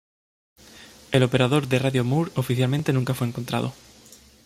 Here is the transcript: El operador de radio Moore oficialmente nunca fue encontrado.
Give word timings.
El 1.11 1.21
operador 1.21 1.67
de 1.67 1.77
radio 1.77 2.03
Moore 2.03 2.31
oficialmente 2.33 2.91
nunca 2.91 3.13
fue 3.13 3.27
encontrado. 3.27 3.71